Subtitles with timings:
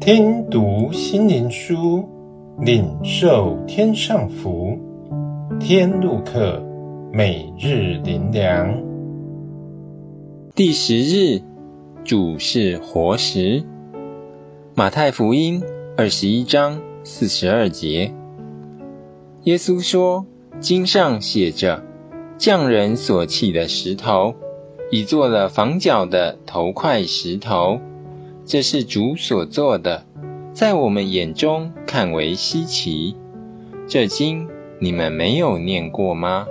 [0.00, 2.04] 听读心灵书，
[2.60, 4.78] 领受天上福。
[5.58, 6.62] 天路客，
[7.12, 8.80] 每日灵粮。
[10.54, 11.42] 第十日，
[12.04, 13.64] 主是活石。
[14.74, 15.62] 马太福音
[15.96, 18.12] 二十一章四十二节，
[19.44, 20.26] 耶稣说
[20.60, 21.82] ：“经上写着，
[22.38, 24.34] 匠人所弃的石头，
[24.90, 27.80] 已做了房角的头块石头。”
[28.46, 30.06] 这是主所做的，
[30.52, 33.16] 在我们眼中看为稀奇。
[33.88, 36.46] 这经你们没有念过吗？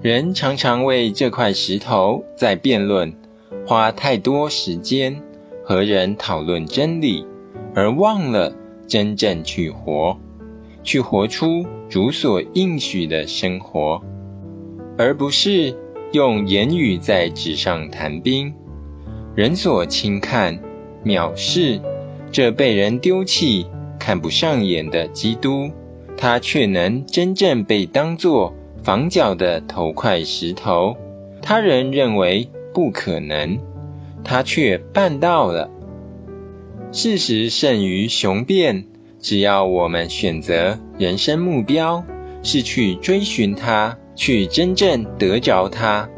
[0.00, 3.12] 人常常为这块石头在辩论，
[3.66, 5.20] 花太多时间
[5.64, 7.26] 和人讨论真理，
[7.74, 8.54] 而忘了
[8.86, 10.16] 真正去活，
[10.84, 14.00] 去活出主所应许的生活，
[14.96, 15.76] 而不是
[16.12, 18.54] 用言语在纸上谈兵。
[19.34, 20.58] 人所轻看、
[21.06, 21.80] 藐视，
[22.30, 23.66] 这被人丢弃、
[23.98, 25.70] 看不上眼的基督，
[26.18, 30.94] 他却能真正被当作房角的头块石头。
[31.40, 33.58] 他人认为不可能，
[34.22, 35.70] 他却办到了。
[36.92, 38.84] 事实胜于雄辩，
[39.18, 42.04] 只要我们选择人生目标
[42.42, 46.10] 是去追寻他，去真正得着他，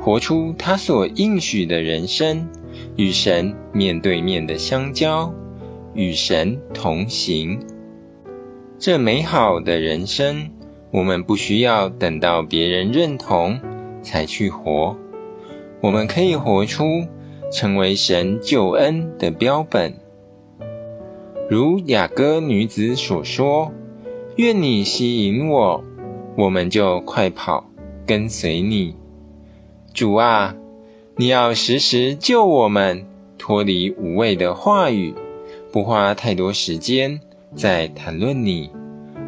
[0.00, 2.48] 活出他所应许的人生。
[2.96, 5.32] 与神面对面的相交，
[5.94, 7.60] 与神同行，
[8.78, 10.50] 这美好的人生，
[10.90, 13.58] 我们不需要等到别人认同
[14.02, 14.96] 才去活，
[15.80, 16.84] 我们可以活出
[17.50, 19.94] 成为神救恩的标本。
[21.48, 23.72] 如雅歌女子所说
[24.36, 25.84] ：“愿你吸引我，
[26.36, 27.70] 我们就快跑
[28.06, 28.94] 跟随你，
[29.94, 30.54] 主啊。”
[31.22, 33.06] 你要时时救我们
[33.38, 35.14] 脱离无谓的话语，
[35.70, 37.20] 不花太多时间
[37.54, 38.72] 在谈论你，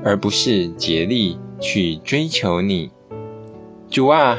[0.02, 2.90] 而不是竭力去追求你。
[3.88, 4.36] 主啊，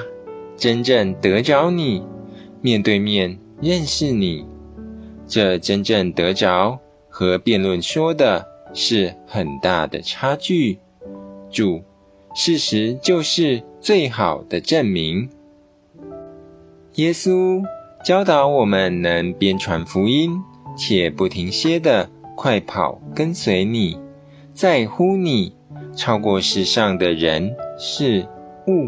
[0.57, 2.03] 真正得着你，
[2.59, 4.45] 面对面认识你，
[5.25, 6.77] 这真正得着
[7.07, 10.77] 和辩论说的是很大的差距。
[11.49, 11.81] 主，
[12.35, 15.29] 事实就是最好的证明。
[16.95, 17.61] 耶稣
[18.05, 20.41] 教导我们能边传福音，
[20.77, 23.99] 且不停歇地快跑跟随你，
[24.53, 25.53] 在乎你，
[25.93, 28.25] 超过世上的人事
[28.67, 28.87] 物。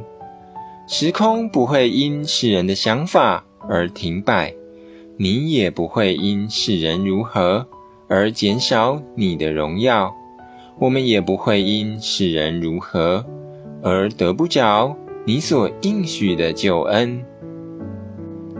[0.87, 4.53] 时空不会因世人的想法而停摆，
[5.17, 7.67] 你也不会因世人如何
[8.07, 10.15] 而减少你的荣耀。
[10.79, 13.25] 我们也不会因世人如何
[13.83, 17.25] 而得不着你所应许的救恩。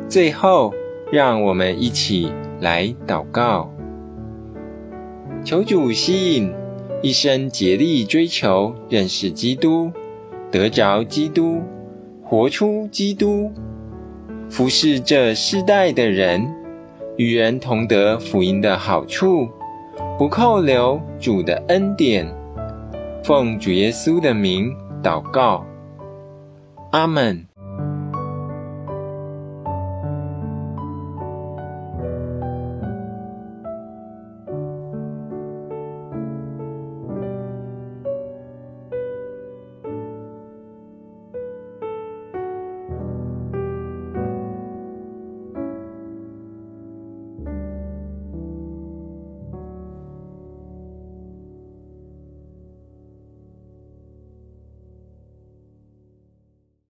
[0.09, 0.73] 最后，
[1.11, 2.31] 让我们一起
[2.61, 3.69] 来祷告：
[5.43, 6.53] 求主吸引
[7.01, 9.91] 一生竭力追求认识基督，
[10.49, 11.61] 得着基督，
[12.23, 13.51] 活出基督，
[14.49, 16.55] 服侍这世代的人，
[17.17, 19.49] 与人同得福音的好处，
[20.17, 22.33] 不扣留主的恩典。
[23.23, 25.65] 奉主耶稣的名祷告，
[26.91, 27.45] 阿门。